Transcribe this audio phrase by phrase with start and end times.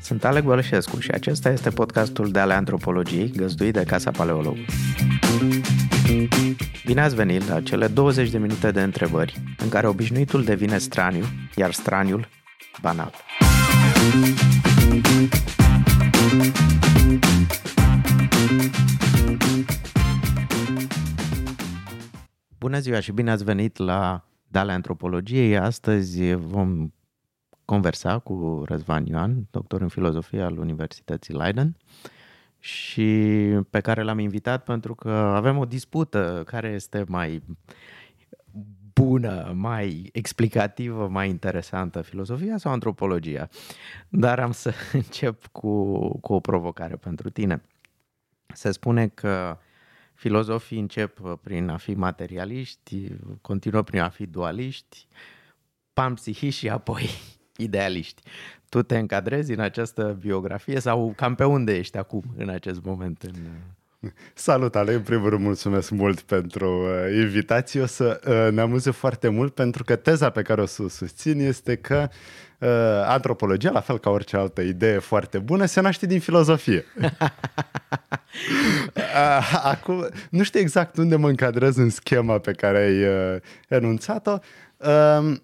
[0.00, 4.56] Sunt Alec Bălășescu și acesta este podcastul de ale antropologiei găzduit de Casa Paleolog.
[6.84, 11.24] Bine ați venit la cele 20 de minute de întrebări în care obișnuitul devine straniu,
[11.56, 12.28] iar straniul
[12.80, 13.12] banal.
[22.58, 24.24] Bună ziua și bine ați venit la
[24.54, 25.56] Dale Antropologiei.
[25.56, 26.92] Astăzi vom
[27.64, 31.76] conversa cu Răzvan Ioan, doctor în filozofie al Universității Leiden
[32.58, 33.08] și
[33.70, 37.42] pe care l-am invitat pentru că avem o dispută care este mai
[38.92, 43.48] bună, mai explicativă, mai interesantă, filozofia sau antropologia.
[44.08, 47.62] Dar am să încep cu, cu o provocare pentru tine.
[48.46, 49.58] Se spune că
[50.14, 53.08] filozofii încep prin a fi materialiști,
[53.40, 55.06] continuă prin a fi dualiști,
[55.92, 57.08] panpsihiști și apoi
[57.66, 58.22] idealiști.
[58.68, 63.22] Tu te încadrezi în această biografie sau cam pe unde ești acum în acest moment?
[63.22, 63.34] În...
[64.34, 64.94] Salut, Ale!
[64.94, 67.80] În primul rând, mulțumesc mult pentru uh, invitație.
[67.80, 70.88] O să uh, ne amuze foarte mult pentru că teza pe care o să o
[70.88, 72.08] susțin este că
[72.58, 72.68] uh,
[73.06, 76.84] antropologia, la fel ca orice altă idee foarte bună, se naște din filozofie.
[78.94, 84.38] uh, acum, nu știu exact unde mă încadrez în schema pe care ai uh, enunțat-o.
[84.76, 85.36] Uh,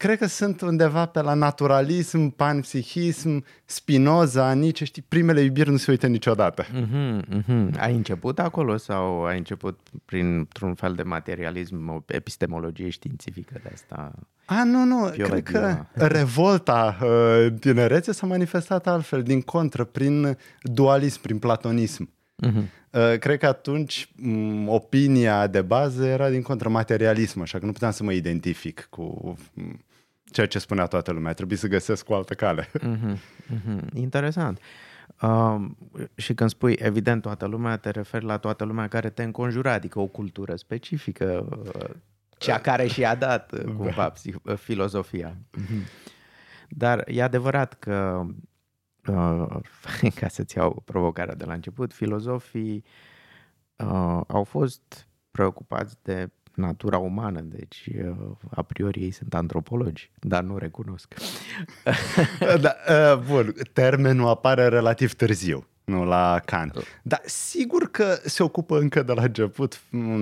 [0.00, 5.90] cred că sunt undeva pe la naturalism, panpsihism, Spinoza, nici știi, primele iubiri nu se
[5.90, 6.64] uită niciodată.
[6.64, 7.78] Mm-hmm, mm-hmm.
[7.78, 14.12] Ai început acolo sau ai început printr-un fel de materialism, o epistemologie științifică de asta?
[14.44, 21.20] A, nu, nu, cred că revolta uh, tinerețe s-a manifestat altfel, din contră, prin dualism,
[21.20, 22.10] prin platonism.
[22.46, 22.62] Uh-huh.
[22.90, 27.72] Uh, cred că atunci m- opinia de bază era din contră materialism, așa că nu
[27.72, 29.36] puteam să mă identific cu
[30.30, 31.32] ceea ce spunea toată lumea.
[31.32, 32.68] Trebuie să găsesc o altă cale.
[32.78, 33.16] Mm-hmm,
[33.54, 33.94] mm-hmm.
[33.94, 34.60] Interesant.
[35.22, 35.64] Uh,
[36.14, 39.98] și când spui evident toată lumea, te referi la toată lumea care te înconjura, adică
[39.98, 41.90] o cultură specifică, uh,
[42.38, 45.36] cea care și-a dat uh, cumva uh, filozofia.
[45.36, 46.08] Mm-hmm.
[46.68, 48.26] Dar e adevărat că,
[49.06, 49.56] uh,
[50.20, 52.84] ca să-ți iau provocarea de la început, filozofii
[53.76, 56.30] uh, au fost preocupați de
[56.60, 58.16] natura umană, deci uh,
[58.50, 61.14] a priori ei sunt antropologi, dar nu recunosc.
[62.60, 67.00] da, uh, bun, termenul apare relativ târziu, nu la Kant.
[67.02, 69.80] Dar sigur că se ocupă încă de la început,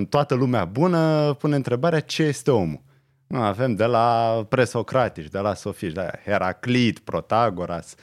[0.09, 2.81] toată lumea bună pune întrebarea ce este omul.
[3.27, 7.95] Nu, avem de la presocratici, de la sofiști, de la Heraclit, Protagoras,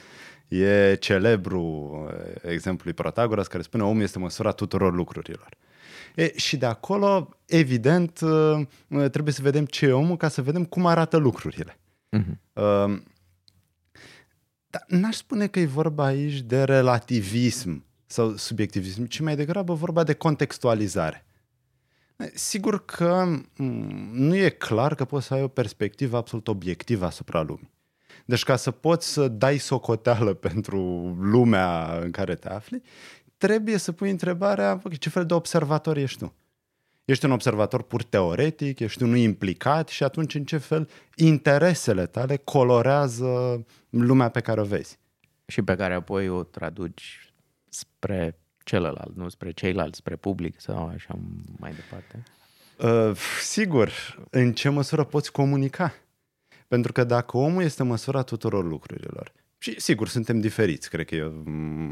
[0.47, 5.49] e celebru uh, exemplul Protagoras care spune omul este măsura tuturor lucrurilor.
[6.17, 8.65] E, și de acolo, evident, uh,
[9.11, 11.77] trebuie să vedem ce e omul ca să vedem cum arată lucrurile.
[12.17, 12.37] Uh-huh.
[12.53, 13.01] Uh,
[14.67, 20.03] dar n-aș spune că e vorba aici de relativism sau subiectivism, ci mai degrabă vorba
[20.03, 21.25] de contextualizare.
[22.33, 23.25] Sigur că
[23.57, 27.71] mm, nu e clar că poți să ai o perspectivă absolut obiectivă asupra lumii.
[28.25, 30.79] Deci ca să poți să dai socoteală pentru
[31.19, 32.81] lumea în care te afli,
[33.37, 36.33] trebuie să pui întrebarea ce fel de observator ești tu.
[37.05, 42.35] Ești un observator pur teoretic, ești unul implicat și atunci în ce fel interesele tale
[42.35, 44.99] colorează lumea pe care o vezi.
[45.45, 47.31] Și pe care apoi o traduci
[47.69, 51.19] spre celălalt, nu spre ceilalți, spre public sau așa
[51.59, 52.23] mai departe?
[52.77, 53.91] Uh, sigur,
[54.29, 55.93] în ce măsură poți comunica?
[56.67, 61.31] Pentru că dacă omul este măsura tuturor lucrurilor, și sigur, suntem diferiți, cred că e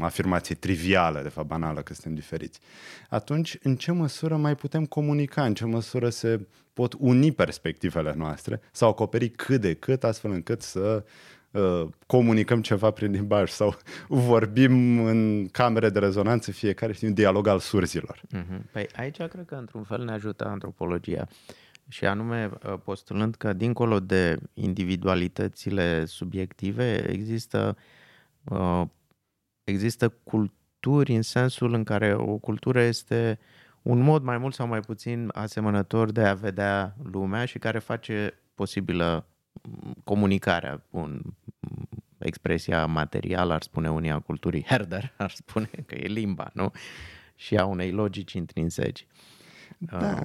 [0.00, 2.60] o afirmație trivială, de fapt banală, că suntem diferiți.
[3.08, 8.60] Atunci, în ce măsură mai putem comunica, în ce măsură se pot uni perspectivele noastre
[8.72, 11.04] sau acoperi cât de cât, astfel încât să
[11.50, 13.76] uh, comunicăm ceva prin limbaj sau
[14.08, 18.20] vorbim în camere de rezonanță fiecare, știi, un dialog al surzilor.
[18.36, 18.72] Uh-huh.
[18.72, 21.28] Păi aici cred că într-un fel ne ajută antropologia.
[21.88, 27.76] Și anume uh, postulând că dincolo de individualitățile subiective există,
[28.44, 28.82] uh,
[29.64, 33.38] există culturi în sensul în care o cultură este
[33.82, 38.40] un mod mai mult sau mai puțin asemănător de a vedea lumea și care face
[38.54, 39.26] posibilă
[39.62, 41.20] mm, comunicarea, un,
[41.60, 46.70] mm, expresia materială, ar spune unii a culturii, herder, ar spune că e limba, nu?
[47.34, 49.06] Și a unei logici intrinseci.
[49.78, 50.18] Da.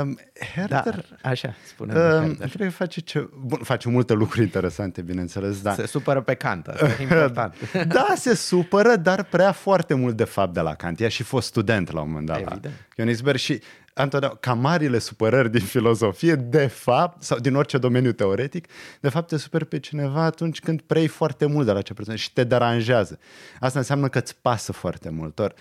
[0.00, 0.18] Um,
[0.54, 1.94] Herder, da, așa spune.
[1.94, 5.62] Um, cred că face, ce, bun, face multe lucruri interesante, bineînțeles.
[5.62, 5.74] Da.
[5.74, 7.54] Se supără pe Kant, asta e important.
[7.86, 11.00] da, se supără, dar prea foarte mult de fapt de la Kant.
[11.00, 12.64] Ea și fost student la un moment dat Evident.
[12.64, 13.62] la Königsberg și
[13.94, 18.66] întotdeauna, ca marile supărări din filozofie, de fapt, sau din orice domeniu teoretic,
[19.00, 22.18] de fapt te superi pe cineva atunci când prei foarte mult de la acea persoană
[22.18, 23.18] și te deranjează.
[23.60, 25.38] Asta înseamnă că îți pasă foarte mult.
[25.38, 25.54] Or,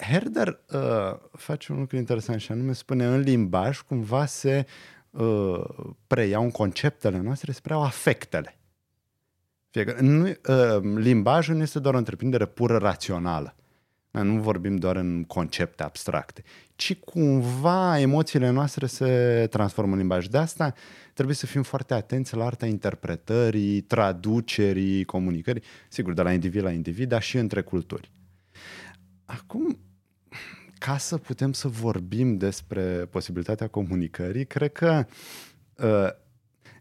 [0.00, 0.80] Herder uh,
[1.32, 4.66] face un lucru interesant și anume spune în limbaj cumva se
[5.10, 5.64] uh,
[6.06, 8.58] preiau conceptele noastre, se preiau afectele.
[9.70, 13.54] Fiecare, nu, uh, limbajul nu este doar o întreprindere pură rațională.
[14.10, 16.42] Nu vorbim doar în concepte abstracte,
[16.76, 20.26] ci cumva emoțiile noastre se transformă în limbaj.
[20.26, 20.74] De asta
[21.14, 26.70] trebuie să fim foarte atenți la arta interpretării, traducerii, comunicării, sigur, de la individ la
[26.70, 28.10] individ, dar și între culturi.
[29.24, 29.78] Acum,
[30.80, 35.06] ca să putem să vorbim despre posibilitatea comunicării, cred că
[35.76, 36.08] uh,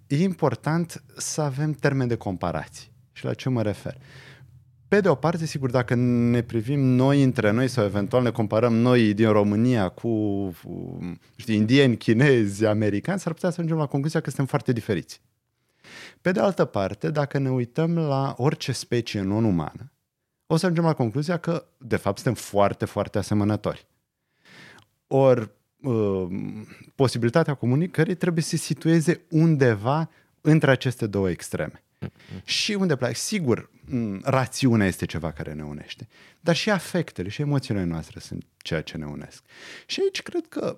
[0.08, 2.90] e important să avem termeni de comparație.
[3.12, 3.98] Și la ce mă refer?
[4.88, 8.74] Pe de o parte, sigur, dacă ne privim noi între noi sau eventual ne comparăm
[8.74, 10.10] noi din România cu
[11.36, 15.22] știi, indieni, chinezi, americani, s-ar putea să ajungem la concluzia că suntem foarte diferiți.
[16.22, 19.92] Pe de altă parte, dacă ne uităm la orice specie non-umană,
[20.48, 23.88] o să ajungem la concluzia că, de fapt, suntem foarte, foarte asemănători.
[25.12, 25.50] Ori,
[25.82, 26.28] uh,
[26.96, 30.10] posibilitatea comunicării trebuie să se situeze undeva
[30.42, 31.84] între aceste două extreme.
[32.44, 33.70] Și unde plac, sigur,
[34.24, 36.08] rațiunea este ceva care ne unește,
[36.40, 39.44] dar și afectele și emoțiile noastre sunt ceea ce ne unesc.
[39.86, 40.76] Și aici cred că,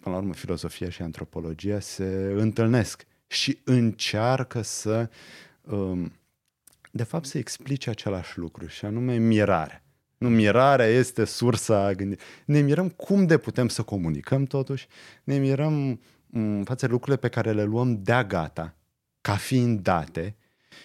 [0.00, 5.10] până la urmă, filosofia și antropologia se întâlnesc și încearcă să,
[5.60, 6.12] um,
[6.90, 9.81] de fapt, să explice același lucru, și anume mirare.
[10.22, 12.24] Nu, mirarea este sursa gândirii.
[12.44, 14.86] Ne mirăm cum de putem să comunicăm totuși,
[15.24, 18.74] ne mirăm în față lucrurile pe care le luăm de-a gata,
[19.20, 20.36] ca fiind date,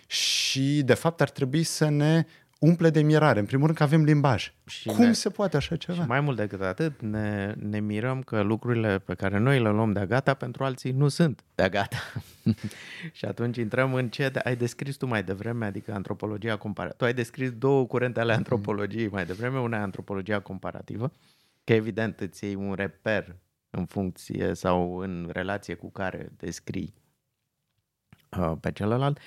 [0.07, 2.25] și, de fapt, ar trebui să ne
[2.59, 3.39] umple de mirare.
[3.39, 4.53] În primul rând că avem limbaj.
[4.65, 6.01] Și Cum ne, se poate așa ceva?
[6.01, 9.91] Și mai mult decât atât, ne, ne mirăm că lucrurile pe care noi le luăm
[9.91, 11.97] de gata pentru alții nu sunt de gata.
[13.17, 16.97] și atunci intrăm în ce ai descris tu mai devreme, adică antropologia comparativă.
[16.97, 21.11] Tu ai descris două curente ale antropologiei mai devreme, una e antropologia comparativă,
[21.63, 23.35] că evident îți iei un reper
[23.69, 26.93] în funcție sau în relație cu care descrii
[28.37, 29.19] uh, pe celălalt.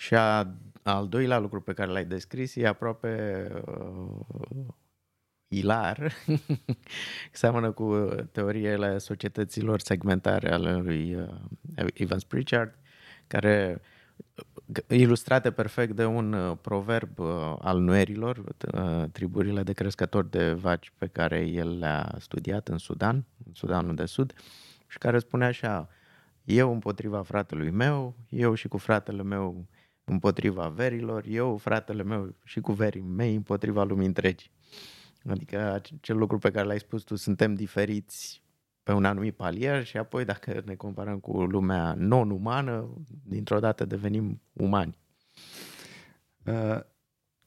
[0.00, 4.66] Și a, al doilea lucru pe care l-ai descris e aproape uh,
[5.48, 6.12] ilar,
[7.32, 12.78] seamănă cu teoriile societăților segmentare ale lui uh, Evans Pritchard,
[13.26, 20.30] care uh, ilustrate perfect de un uh, proverb uh, al nuerilor, uh, triburile de crescători
[20.30, 24.34] de vaci pe care el le-a studiat în Sudan, în Sudanul de Sud,
[24.86, 25.88] și care spune așa,
[26.44, 29.66] eu împotriva fratelui meu, eu și cu fratele meu
[30.10, 34.50] împotriva verilor, eu, fratele meu și cu verii mei împotriva lumii întregi.
[35.28, 38.42] Adică acel lucru pe care l-ai spus tu, suntem diferiți
[38.82, 42.90] pe un anumit palier și apoi dacă ne comparăm cu lumea non-umană,
[43.24, 44.98] dintr-o dată devenim umani.
[46.44, 46.80] Uh,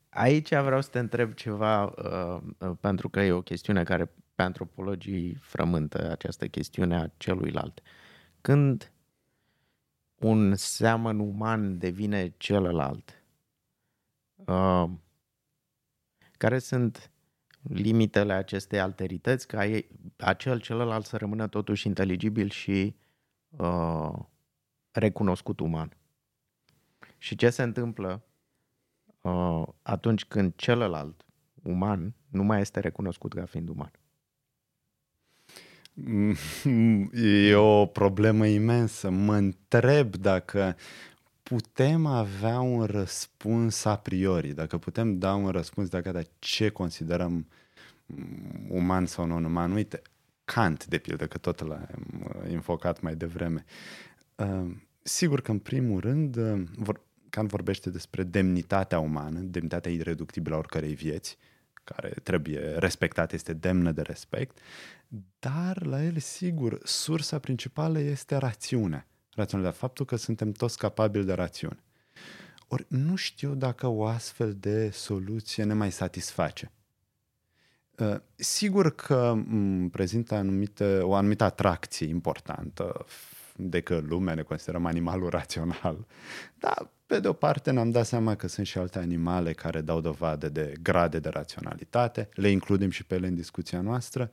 [0.09, 4.05] aici vreau să te întreb ceva, uh, uh, pentru că e o chestiune care
[4.35, 7.81] pe antropologii frământă această chestiune a celuilalt.
[8.41, 8.92] Când
[10.23, 13.23] un seamăn uman devine celălalt.
[14.35, 14.89] Uh,
[16.37, 17.11] care sunt
[17.61, 19.63] limitele acestei alterități ca
[20.17, 22.95] acel celălalt să rămână totuși inteligibil și
[23.49, 24.13] uh,
[24.91, 25.97] recunoscut uman.
[27.17, 28.23] Și ce se întâmplă
[29.21, 31.25] uh, atunci când celălalt
[31.63, 33.91] uman nu mai este recunoscut ca fiind uman?
[37.13, 39.09] E o problemă imensă.
[39.09, 40.75] Mă întreb dacă
[41.43, 47.47] putem avea un răspuns a priori, dacă putem da un răspuns dacă de ce considerăm
[48.67, 49.71] uman sau non-uman.
[49.71, 50.01] Uite,
[50.45, 53.65] Kant, de pildă, că tot l-am uh, invocat mai devreme.
[54.35, 54.71] Uh,
[55.01, 56.95] sigur că, în primul rând, uh,
[57.29, 61.37] Kant vorbește despre demnitatea umană, demnitatea ireductibilă a oricărei vieți,
[61.83, 64.57] care trebuie respectată, este demnă de respect,
[65.39, 69.07] dar la el, sigur, sursa principală este rațiunea.
[69.35, 71.83] Rațiunea, faptul că suntem toți capabili de rațiune.
[72.67, 76.71] Ori nu știu dacă o astfel de soluție ne mai satisface.
[77.97, 79.35] Uh, sigur că
[79.91, 83.05] prezintă anumite, o anumită atracție importantă,
[83.55, 86.05] de că lumea ne considerăm animalul rațional.
[86.55, 90.01] Dar, pe de o parte, ne-am dat seama că sunt și alte animale care dau
[90.01, 94.29] dovadă de grade de raționalitate, le includem și pe ele în discuția noastră.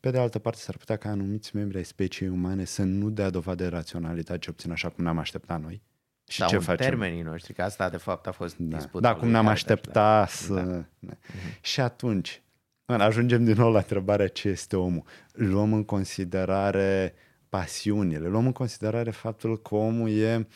[0.00, 3.30] Pe de altă parte, s-ar putea ca anumiți membri ai speciei umane să nu dea
[3.30, 5.82] dovadă de raționalitate ce obțin așa cum ne-am așteptat noi.
[6.28, 6.86] Și da, ce facem?
[6.86, 8.76] termenii noștri, că asta de fapt a fost da.
[8.76, 9.12] disputa.
[9.12, 10.26] Da, cum ne-am așteptat da.
[10.26, 10.54] să...
[10.98, 11.12] Da.
[11.12, 11.60] Uh-huh.
[11.60, 12.42] Și atunci,
[12.86, 15.04] Ajungem din nou la întrebarea ce este omul.
[15.32, 17.14] Luăm în considerare
[17.54, 20.46] pasiunile, luăm în considerare faptul că omul e,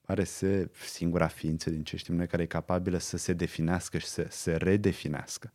[0.00, 4.06] pare să singura ființă din ce știm noi care e capabilă să se definească și
[4.06, 5.52] să se redefinească.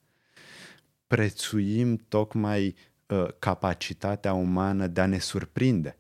[1.08, 2.76] Prețuim tocmai
[3.08, 5.98] uh, capacitatea umană de a ne surprinde.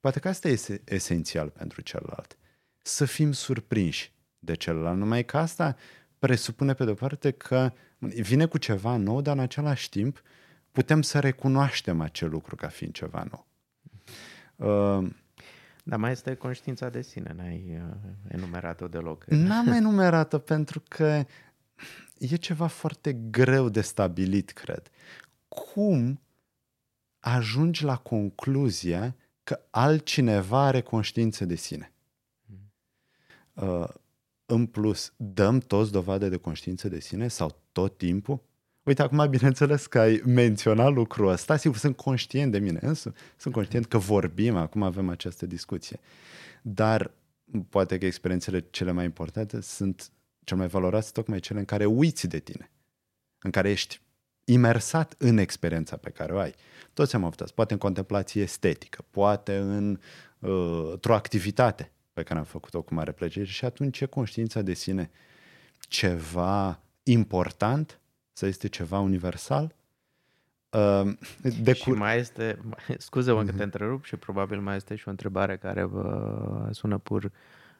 [0.00, 2.38] Poate că asta este esențial pentru celălalt.
[2.82, 4.98] Să fim surprinși de celălalt.
[4.98, 5.76] Numai că asta
[6.18, 10.22] presupune pe de-o parte că vine cu ceva nou, dar în același timp
[10.70, 13.48] putem să recunoaștem acel lucru ca fiind ceva nou.
[14.60, 15.10] Uh,
[15.84, 17.96] dar mai este conștiința de sine, n-ai uh,
[18.28, 19.24] enumerat-o deloc.
[19.24, 21.24] N-am enumerat-o pentru că
[22.18, 24.90] e ceva foarte greu de stabilit, cred.
[25.48, 26.20] Cum
[27.18, 31.92] ajungi la concluzia că altcineva are conștiință de sine?
[32.46, 32.72] Hmm.
[33.68, 33.88] Uh,
[34.46, 38.42] în plus, dăm toți dovadă de conștiință de sine sau tot timpul?
[38.82, 43.54] Uite, acum, bineînțeles că ai menționat lucrul ăsta, sigur, sunt conștient de mine însă, sunt
[43.54, 46.00] conștient că vorbim, acum avem această discuție.
[46.62, 47.10] Dar
[47.68, 50.10] poate că experiențele cele mai importante sunt
[50.44, 52.70] cel mai valoroase tocmai cele în care uiți de tine,
[53.38, 54.00] în care ești
[54.44, 56.54] imersat în experiența pe care o ai.
[56.92, 60.00] Toți am avut asta, poate în contemplație estetică, poate în,
[60.38, 64.74] uh, într-o activitate pe care am făcut-o cu mare plăcere și atunci e conștiința de
[64.74, 65.10] sine
[65.88, 67.99] ceva important
[68.40, 69.74] să este ceva universal?
[70.70, 71.12] Uh,
[71.62, 72.58] de și mai este,
[72.98, 73.44] scuze-mă mm-hmm.
[73.44, 73.62] că te mhm.
[73.62, 77.30] întrerup și probabil mai este și o întrebare care vă sună pur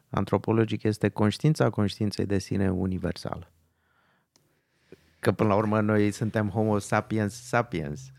[0.09, 3.51] antropologic, este conștiința conștiinței de sine universală.
[5.19, 8.11] Că până la urmă noi suntem homo sapiens sapiens,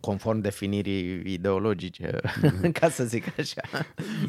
[0.00, 2.72] conform definirii ideologice, mm-hmm.
[2.80, 3.62] ca să zic așa.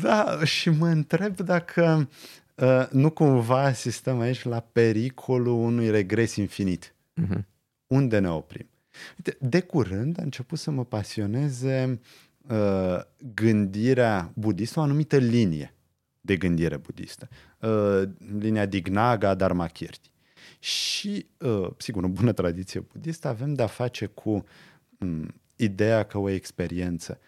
[0.01, 2.09] Da, și mă întreb dacă
[2.55, 6.92] uh, nu cumva asistăm aici la pericolul unui regres infinit.
[7.21, 7.43] Uh-huh.
[7.87, 8.69] Unde ne oprim?
[9.17, 11.99] Uite, de curând a început să mă pasioneze
[12.49, 12.99] uh,
[13.33, 15.73] gândirea budistă, o anumită linie
[16.21, 17.29] de gândire budistă.
[17.59, 18.01] Uh,
[18.39, 20.11] linia Dignaga Dharmakirti.
[20.59, 24.45] Și, uh, sigur, în bună tradiție budistă, avem de-a face cu
[24.99, 27.19] um, ideea că o experiență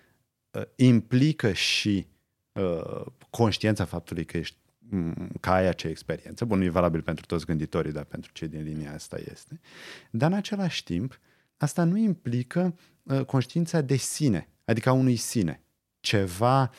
[0.51, 2.08] uh, implică și
[2.51, 4.58] uh, conștiința faptului că ești
[5.39, 6.46] ca ai acea experiență.
[6.46, 9.60] Bun, nu e valabil pentru toți gânditorii, dar pentru cei din linia asta este.
[10.12, 11.20] Dar în același timp,
[11.58, 15.62] asta nu implică uh, conștiința de sine, adică a unui sine,
[16.00, 16.72] ceva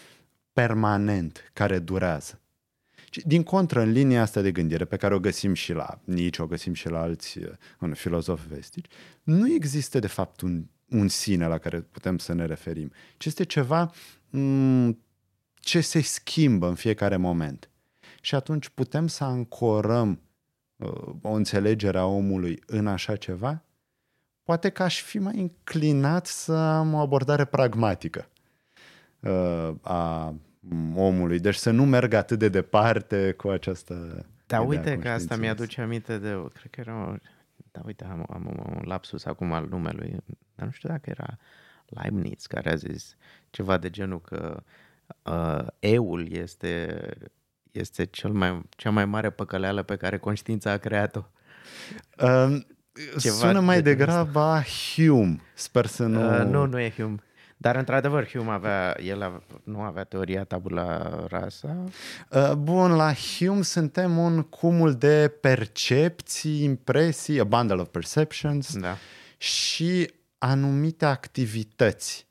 [0.52, 2.40] permanent care durează.
[3.24, 6.46] Din contră, în linia asta de gândire, pe care o găsim și la Nietzsche, o
[6.46, 7.48] găsim și la alți uh,
[7.78, 8.86] în filozofi vestici,
[9.22, 13.44] nu există de fapt un, un sine la care putem să ne referim, ci este
[13.44, 13.94] ceva m-
[14.30, 15.04] mm,
[15.54, 17.70] ce se schimbă în fiecare moment
[18.26, 20.20] și atunci putem să ancorăm
[20.76, 23.62] uh, o înțelegere a omului în așa ceva?
[24.42, 28.28] Poate că aș fi mai inclinat să am o abordare pragmatică
[29.20, 30.34] uh, a
[30.94, 35.80] omului, deci să nu merg atât de departe cu această Da, uite că asta mi-aduce
[35.80, 37.18] aminte de, cred că era,
[37.70, 40.16] da, uite, am, am un lapsus acum al numelui,
[40.54, 41.38] dar nu știu dacă era
[41.86, 43.16] Leibniz care a zis
[43.50, 44.62] ceva de genul că
[45.22, 46.98] uh, eul este
[47.78, 51.24] este cel mai, cea mai mare păcăleală pe care conștiința a creat-o?
[52.22, 52.56] Uh,
[53.16, 55.40] sună mai de degrabă a Hume.
[55.54, 56.40] Sper să nu...
[56.40, 57.16] Uh, nu, nu e Hume.
[57.56, 61.84] Dar, într-adevăr, Hume avea, el avea, nu avea teoria tabula rasa?
[62.30, 68.96] Uh, bun, la Hume suntem un cumul de percepții, impresii, a bundle of perceptions da.
[69.36, 72.26] și anumite activități.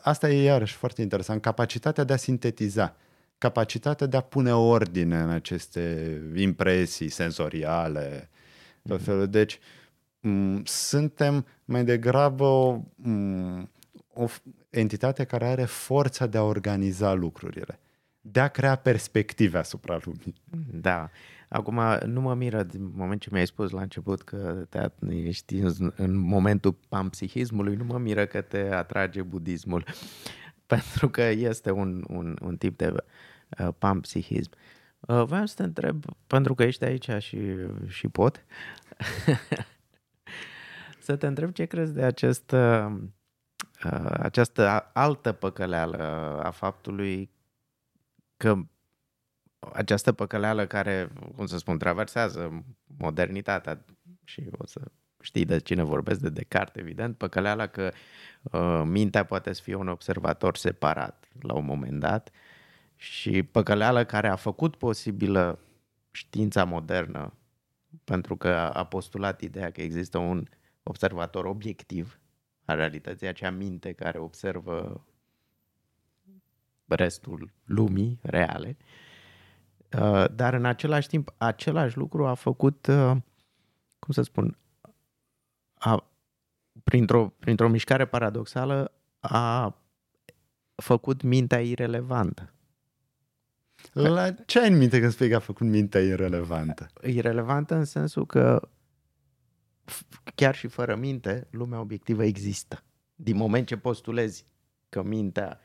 [0.00, 2.96] Asta e iarăși foarte interesant, capacitatea de a sintetiza
[3.40, 8.30] capacitatea de a pune ordine în aceste impresii senzoriale,
[8.82, 9.04] tot mhm.
[9.04, 9.26] felul.
[9.26, 13.68] Deci, m- suntem mai degrabă o, m-
[14.14, 14.26] o
[14.70, 17.80] entitate care are forța de a organiza lucrurile,
[18.20, 20.34] de a crea perspective asupra lumii.
[20.72, 21.10] Da.
[21.48, 25.92] Acum, nu mă miră din moment ce mi-ai spus la început că te ești în,
[25.96, 29.84] în momentul pampsihismului, nu mă miră că te atrage budismul,
[30.72, 32.94] pentru că este un, un, un tip de
[33.58, 34.50] uh, pampsihism.
[35.00, 37.38] Uh, vreau să te întreb, pentru că ești aici și,
[37.88, 38.44] și pot,
[41.06, 42.92] să te întreb ce crezi de acest, uh,
[44.12, 46.02] această altă păcăleală
[46.42, 47.30] a faptului
[48.36, 48.56] că
[49.72, 52.64] această păcăleală care, cum să spun, traversează
[52.98, 53.84] modernitatea
[54.24, 54.80] și o să
[55.20, 57.90] știi de cine vorbesc, de Descartes, evident, păcăleala că
[58.42, 62.30] uh, mintea poate să fie un observator separat la un moment dat
[63.00, 65.58] și păcăleală care a făcut posibilă
[66.10, 67.34] știința modernă
[68.04, 70.46] pentru că a postulat ideea că există un
[70.82, 72.20] observator obiectiv
[72.64, 75.04] a realității, acea minte care observă
[76.86, 78.76] restul lumii reale,
[80.00, 83.16] uh, dar în același timp același lucru a făcut, uh,
[83.98, 84.58] cum să spun,
[85.74, 86.10] a,
[86.84, 89.76] printr-o, printr-o mișcare paradoxală a
[90.74, 92.54] făcut mintea irelevantă.
[93.92, 96.90] La ce ai în minte când spui că a făcut mintea irelevantă?
[97.02, 98.68] Irelevantă în sensul că
[100.34, 102.84] chiar și fără minte, lumea obiectivă există.
[103.14, 104.46] Din moment ce postulezi
[104.88, 105.60] că mintea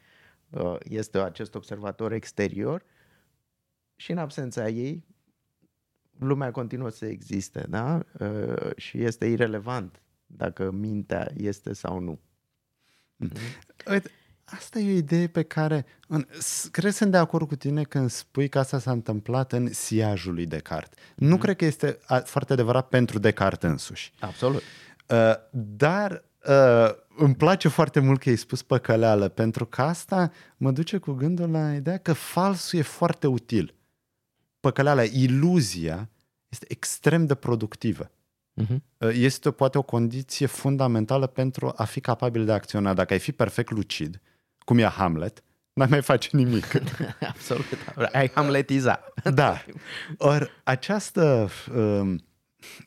[0.50, 2.84] uh, este acest observator exterior
[3.96, 5.06] și în absența ei,
[6.20, 8.06] lumea continuă să existe, da?
[8.20, 12.20] Uh, și este irelevant dacă mintea este sau nu.
[13.92, 14.10] Uite,
[14.46, 15.86] Asta e o idee pe care...
[16.08, 16.26] În,
[16.72, 20.34] cred să sunt de acord cu tine când spui că asta s-a întâmplat în siajul
[20.34, 20.98] lui Descartes.
[21.16, 21.38] Nu mm.
[21.38, 24.12] cred că este foarte adevărat pentru Descartes însuși.
[24.20, 24.62] Absolut.
[25.08, 30.72] Uh, dar uh, îmi place foarte mult că ai spus păcăleală, pentru că asta mă
[30.72, 33.76] duce cu gândul la ideea că falsul e foarte util.
[34.60, 36.10] Păcăleala, iluzia
[36.50, 38.12] este extrem de productivă.
[38.62, 38.78] Uh-huh.
[39.14, 42.94] Este poate o condiție fundamentală pentru a fi capabil de a acționa.
[42.94, 44.35] Dacă ai fi perfect lucid, uh,
[44.66, 45.44] cum e Hamlet,
[45.74, 46.66] n-ai mai face nimic.
[47.34, 47.66] Absolut.
[48.12, 49.04] Ai hamletiza.
[49.34, 49.66] da.
[50.18, 52.16] Ori această uh,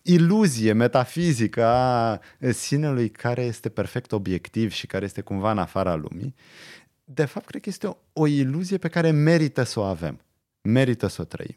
[0.03, 2.21] iluzie metafizică a
[2.51, 6.35] sinelui care este perfect obiectiv și care este cumva în afara lumii,
[7.05, 10.21] de fapt, cred că este o, o iluzie pe care merită să o avem.
[10.63, 11.57] Merită să o trăim.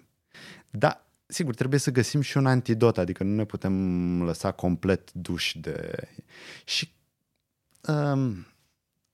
[0.70, 5.60] Da, sigur, trebuie să găsim și un antidot, adică nu ne putem lăsa complet duși
[5.60, 6.08] de...
[6.66, 6.92] Și
[7.88, 8.46] um,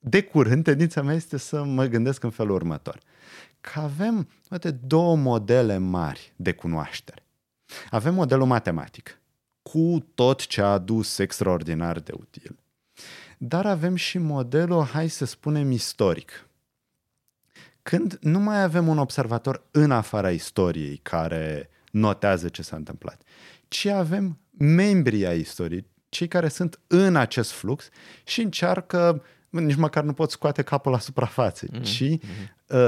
[0.09, 2.99] de curând, tendința mea este să mă gândesc în felul următor.
[3.61, 7.23] Că avem poate, două modele mari de cunoaștere.
[7.89, 9.21] Avem modelul matematic,
[9.61, 12.59] cu tot ce a adus extraordinar de util.
[13.37, 16.49] Dar avem și modelul, hai să spunem, istoric.
[17.81, 23.21] Când nu mai avem un observator în afara istoriei care notează ce s-a întâmplat,
[23.67, 27.89] ci avem membrii ai istoriei, cei care sunt în acest flux
[28.23, 29.23] și încearcă
[29.65, 31.82] nici măcar nu poți scoate capul la suprafață, mm-hmm.
[31.82, 32.20] ci uh,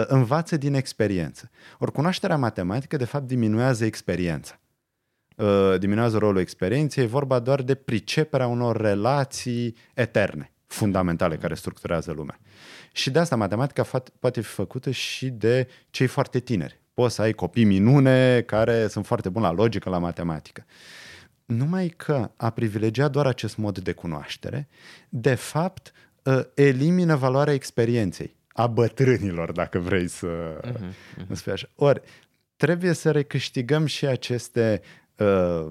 [0.08, 1.50] învață din experiență.
[1.80, 4.60] Ori cunoașterea matematică, de fapt, diminuează experiența.
[5.36, 12.12] Uh, diminuează rolul experienței, e vorba doar de priceperea unor relații eterne, fundamentale, care structurează
[12.12, 12.40] lumea.
[12.92, 13.84] Și de asta matematica
[14.20, 16.82] poate fi făcută și de cei foarte tineri.
[16.94, 20.66] Poți să ai copii minune care sunt foarte buni la logică, la matematică.
[21.46, 24.68] Numai că a privilegia doar acest mod de cunoaștere,
[25.10, 26.09] de fapt, uh,
[26.54, 31.32] elimină valoarea experienței a bătrânilor, dacă vrei să uh-huh, uh-huh.
[31.32, 31.70] spui așa.
[31.76, 32.02] Ori,
[32.56, 34.82] trebuie să recâștigăm și aceste
[35.18, 35.68] uh,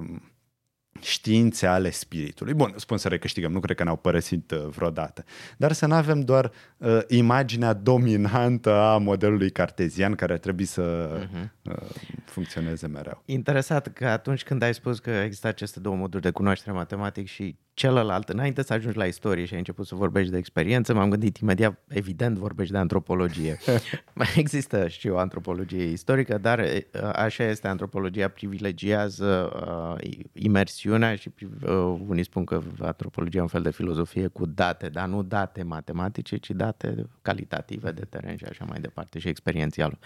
[1.00, 2.54] științe ale spiritului.
[2.54, 5.24] Bun, spun să recâștigăm, nu cred că ne-au părăsit uh, vreodată.
[5.56, 11.50] Dar să nu avem doar uh, imaginea dominantă a modelului cartezian care trebuie să uh-huh.
[11.62, 11.76] uh,
[12.24, 13.22] funcționeze mereu.
[13.24, 17.56] Interesat că atunci când ai spus că există aceste două moduri de cunoaștere matematic și
[17.78, 21.36] celălalt, înainte să ajungi la istorie și ai început să vorbești de experiență, m-am gândit
[21.36, 23.58] imediat, evident, vorbești de antropologie.
[24.14, 26.64] Mai există și o antropologie istorică, dar
[27.12, 29.52] așa este, antropologia privilegiază
[29.96, 34.88] uh, imersiunea și uh, unii spun că antropologia e un fel de filozofie cu date,
[34.88, 39.98] dar nu date matematice, ci date calitative de teren și așa mai departe și experiențial.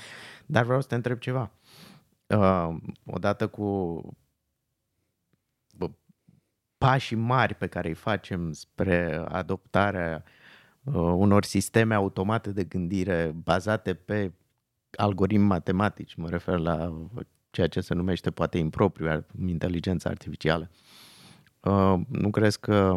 [0.47, 1.51] Dar vreau să te întreb ceva.
[2.27, 2.69] Uh,
[3.07, 4.01] odată cu
[6.83, 10.25] pașii mari pe care îi facem spre adoptarea
[10.83, 14.33] uh, unor sisteme automate de gândire bazate pe
[14.97, 17.07] algoritmi matematici, mă refer la
[17.51, 20.71] ceea ce se numește poate impropriu inteligența artificială.
[21.61, 22.97] Uh, nu crezi că,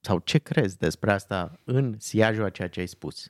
[0.00, 3.28] sau ce crezi despre asta în siajul a ceea ce ai spus?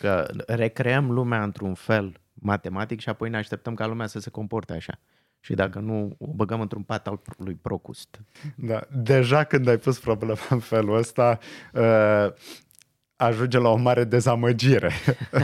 [0.00, 4.72] Că recreăm lumea într-un fel matematic și apoi ne așteptăm ca lumea să se comporte
[4.72, 4.98] așa.
[5.46, 8.20] Și dacă nu, o băgăm într-un pat al lui Procust.
[8.56, 11.38] Da, deja când ai pus problema în felul ăsta,
[11.72, 12.32] uh,
[13.16, 14.90] ajunge la o mare dezamăgire,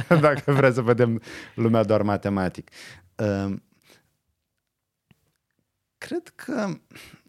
[0.20, 1.22] dacă vrei să vedem
[1.54, 2.70] lumea doar matematic.
[3.16, 3.54] Uh,
[5.98, 6.68] cred că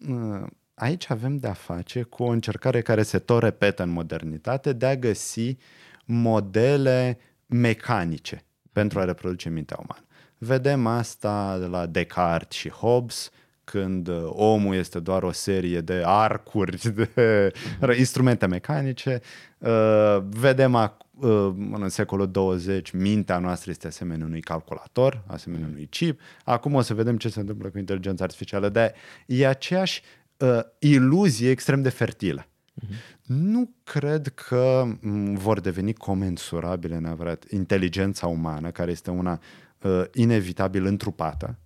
[0.08, 4.86] uh, aici avem de-a face cu o încercare care se tot repetă în modernitate de
[4.86, 5.58] a găsi
[6.06, 10.06] modele mecanice pentru a reproduce mintea umană.
[10.46, 13.30] Vedem asta de la Descartes și Hobbes,
[13.64, 17.52] când uh, omul este doar o serie de arcuri, de
[17.98, 19.22] instrumente mecanice.
[19.58, 26.20] Uh, vedem uh, în secolul 20 mintea noastră este asemenea unui calculator, asemenea unui chip.
[26.44, 28.70] Acum o să vedem ce se întâmplă cu inteligența artificială.
[28.70, 28.94] De
[29.26, 30.02] e aceeași
[30.38, 32.46] uh, iluzie extrem de fertilă.
[32.46, 33.14] Uh-huh.
[33.26, 39.40] Nu cred că m, vor deveni comensurabile neapărat inteligența umană, care este una
[39.84, 41.60] uh, inevitabil întrupată,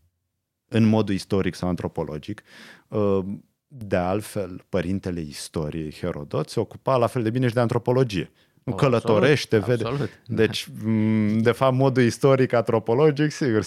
[0.67, 2.43] în modul istoric sau antropologic.
[2.87, 3.19] Uh,
[3.67, 8.31] de altfel, părintele istoriei Herodot se ocupa la fel de bine și de antropologie.
[8.63, 9.89] Nu oh, călătorește, absolut, vede.
[9.89, 10.21] Absolut.
[10.25, 10.67] Deci,
[11.41, 13.65] de fapt, modul istoric, antropologic, sigur.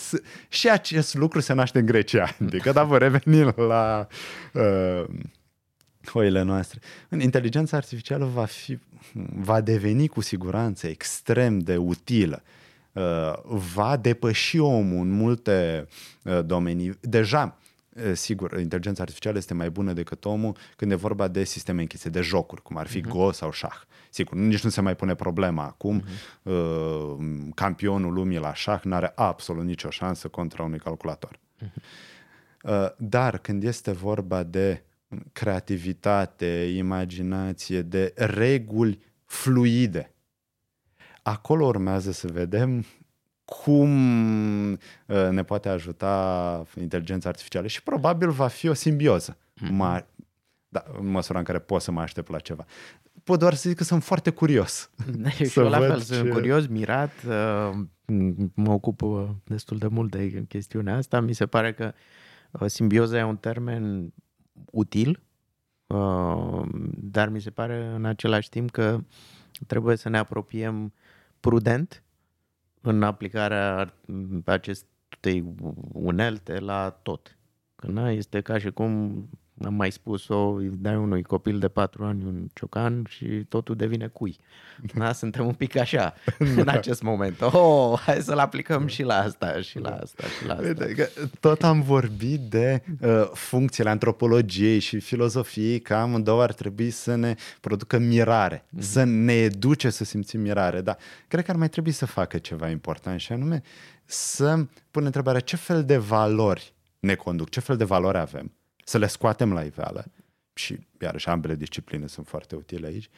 [0.49, 2.37] Și acest lucru se naște în Grecia.
[2.47, 4.07] Adică, dar vă revenim la
[4.53, 5.05] uh,
[6.07, 6.81] hoile noastre.
[7.19, 8.79] Inteligența artificială va, fi,
[9.35, 12.43] va deveni cu siguranță extrem de utilă.
[12.45, 12.60] Uh,
[13.43, 15.87] va depăși omul în multe
[16.25, 16.99] uh, domenii.
[17.01, 17.59] Deja,
[18.13, 22.21] sigur, inteligența artificială este mai bună decât omul când e vorba de sisteme închise, de
[22.21, 23.09] jocuri, cum ar fi uh-huh.
[23.09, 23.83] Go sau șah.
[24.11, 26.03] Sigur, nici nu se mai pune problema acum.
[26.03, 26.43] Uh-huh.
[26.43, 27.17] Uh,
[27.55, 31.39] campionul lumii la șah nu are absolut nicio șansă contra unui calculator.
[31.39, 31.83] Uh-huh.
[32.63, 34.83] Uh, dar când este vorba de
[35.33, 40.15] creativitate, imaginație, de reguli fluide,
[41.31, 42.85] acolo urmează să vedem
[43.45, 49.37] cum uh, ne poate ajuta inteligența artificială și probabil va fi o simbioză.
[49.37, 50.01] Mm-hmm.
[50.01, 50.07] Ma-
[50.69, 52.65] da, în măsura în care pot să mă aștept la ceva.
[53.25, 54.91] Pot doar să zic că sunt foarte curios.
[55.51, 56.05] și eu la fel ce...
[56.05, 57.71] sunt curios, mirat, uh,
[58.55, 61.21] mă ocup uh, destul de mult de chestiunea asta.
[61.21, 61.93] Mi se pare că
[62.67, 64.13] simbioza e un termen
[64.71, 65.23] util,
[66.95, 69.01] dar mi se pare în același timp că
[69.67, 70.93] trebuie să ne apropiem
[71.41, 72.03] prudent
[72.81, 73.95] în aplicarea
[74.45, 75.55] acestei
[75.93, 77.39] unelte la tot.
[77.77, 79.25] Că na, este ca și cum
[79.65, 84.07] am mai spus-o, îi dai unui copil de patru ani un ciocan și totul devine
[84.07, 84.39] cui.
[84.95, 86.15] Da, suntem un pic așa
[86.57, 87.41] în acest moment.
[87.41, 90.67] Oh, hai să-l aplicăm și la asta, și la asta, și la asta.
[90.67, 91.09] Uite, că
[91.41, 97.35] tot am vorbit de uh, funcțiile antropologiei și filozofiei, că amândouă ar trebui să ne
[97.61, 98.79] producă mirare, mm-hmm.
[98.79, 100.81] să ne educe să simțim mirare.
[100.81, 103.63] Dar cred că ar mai trebui să facă ceva important și anume
[104.05, 108.53] să pune întrebarea ce fel de valori ne conduc, ce fel de valori avem
[108.91, 110.05] să le scoatem la iveală
[110.53, 113.09] și iarăși ambele discipline sunt foarte utile aici,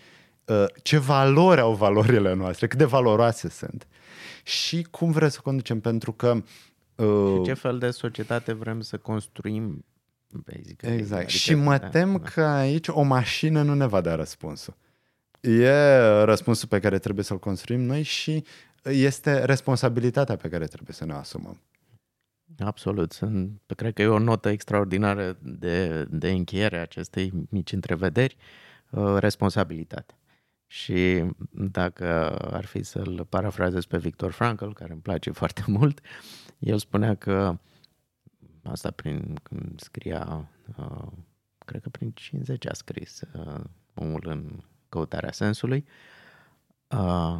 [0.44, 3.86] uh, ce valori au valorile noastre, cât de valoroase sunt
[4.42, 6.42] și cum vrem să conducem, pentru că...
[6.94, 9.84] Uh, și ce fel de societate vrem să construim
[10.28, 10.82] basic.
[10.82, 11.22] Exact.
[11.22, 12.30] Adică, și mă da, tem da.
[12.30, 14.76] că aici o mașină nu ne va da răspunsul.
[15.40, 15.70] E
[16.24, 18.44] răspunsul pe care trebuie să-l construim noi și
[18.82, 21.60] este responsabilitatea pe care trebuie să ne asumăm.
[22.58, 23.12] Absolut.
[23.12, 28.36] Sunt, cred că e o notă extraordinară de, de încheiere a acestei mici întrevederi,
[28.90, 30.14] uh, responsabilitate.
[30.66, 36.00] Și dacă ar fi să-l parafrazez pe Victor Frankl, care îmi place foarte mult,
[36.58, 37.58] el spunea că
[38.62, 41.06] asta prin când scria, uh,
[41.58, 43.60] cred că prin 50 a scris uh,
[43.94, 46.21] omul în căutarea sensului, Uh,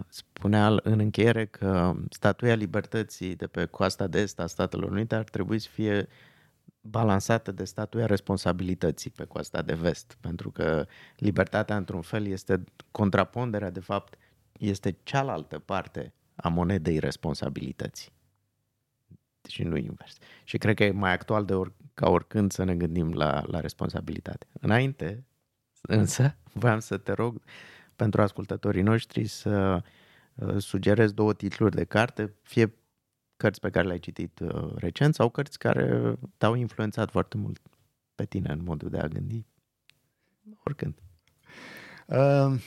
[0.08, 5.24] spunea în încheiere că statuia libertății de pe coasta de est a Statelor Unite ar
[5.24, 6.08] trebui să fie
[6.80, 10.86] balansată de statuia responsabilității pe coasta de vest, pentru că
[11.16, 14.14] libertatea, într-un fel, este contraponderea, de fapt,
[14.58, 18.12] este cealaltă parte a monedei responsabilității.
[19.48, 20.18] Și nu invers.
[20.44, 23.60] Și cred că e mai actual de or, ca oricând să ne gândim la, la
[23.60, 24.46] responsabilitate.
[24.60, 25.24] Înainte,
[25.80, 27.42] însă, voiam să te rog
[28.02, 29.82] pentru ascultătorii noștri să
[30.34, 32.74] uh, sugerez două titluri de carte, fie
[33.36, 37.60] cărți pe care le-ai citit uh, recent sau cărți care te-au influențat foarte mult
[38.14, 39.46] pe tine în modul de a gândi,
[40.64, 40.94] oricând.
[42.06, 42.60] Uh,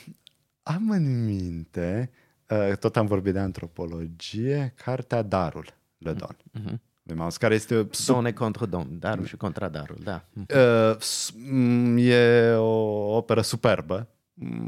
[0.62, 2.10] am în minte,
[2.48, 6.36] uh, tot am vorbit de antropologie, cartea Darul, Le Don.
[6.58, 7.14] Mm-hmm.
[7.14, 7.88] Maus, care este...
[7.90, 8.14] Sub...
[8.14, 10.24] Don e contra don, darul și contra darul, da.
[10.34, 14.15] Uh, e o operă superbă, Mm,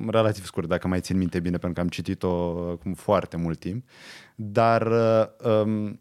[0.07, 3.89] relativ scurt, dacă mai țin minte bine, pentru că am citit-o acum foarte mult timp,
[4.35, 4.93] dar
[5.45, 6.01] um,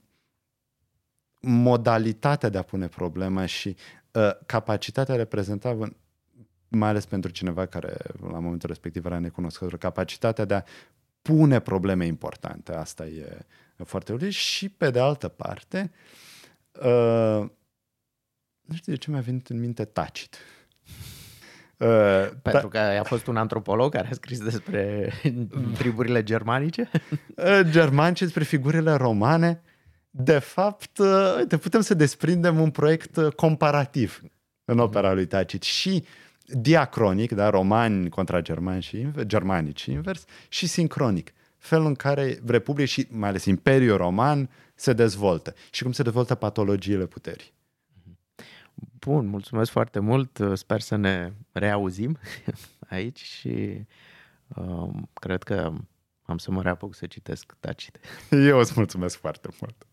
[1.41, 3.75] modalitatea de a pune problema și
[4.11, 5.95] uh, capacitatea reprezentată,
[6.67, 7.97] mai ales pentru cineva care
[8.31, 10.63] la momentul respectiv era necunoscător, capacitatea de a
[11.21, 13.45] pune probleme importante, asta e
[13.83, 15.91] foarte util și pe de altă parte,
[16.71, 17.49] uh,
[18.61, 20.33] nu știu de ce mi-a venit în minte Tacit.
[20.35, 20.56] Uh,
[22.41, 25.13] Pentru că a fost un antropolog care a scris despre
[25.79, 26.89] triburile germanice?
[27.35, 29.61] Uh, germanice, despre figurile romane.
[30.09, 34.21] De fapt, uh, uite, putem să desprindem un proiect uh, comparativ
[34.65, 36.03] în opera lui Tacit și
[36.45, 41.33] diacronic, da, romani contra germani și invers, germanici și invers, și sincronic.
[41.57, 46.35] Felul în care Republica și mai ales Imperiul Roman se dezvoltă și cum se dezvoltă
[46.35, 47.55] patologiile puterii.
[48.99, 50.39] Bun, mulțumesc foarte mult.
[50.53, 52.17] Sper să ne reauzim
[52.89, 53.85] aici și
[54.47, 55.73] uh, cred că
[56.21, 57.99] am să mă reapuc să citesc Tacite.
[58.49, 59.87] Eu îți mulțumesc foarte mult.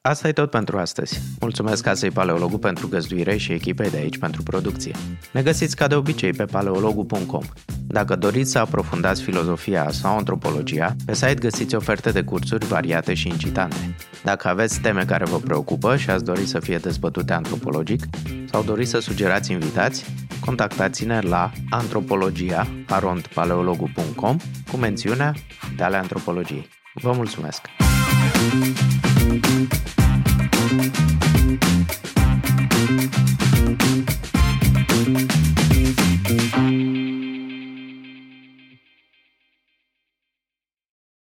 [0.00, 1.20] Asta e tot pentru astăzi.
[1.40, 4.94] Mulțumesc Casei Paleologu pentru găzduire și echipei de aici pentru producție.
[5.32, 7.42] Ne găsiți ca de obicei pe paleologu.com.
[7.90, 13.28] Dacă doriți să aprofundați filozofia sau antropologia, pe site găsiți oferte de cursuri variate și
[13.28, 13.94] incitante.
[14.24, 18.02] Dacă aveți teme care vă preocupă și ați dori să fie dezbătute antropologic
[18.50, 20.04] sau doriți să sugerați invitați,
[20.44, 24.36] contactați-ne la antropologia.paleologu.com
[24.70, 25.34] cu mențiunea
[25.76, 26.68] de ale antropologiei.
[26.94, 27.60] Vă mulțumesc!
[29.20, 29.99] Thank you.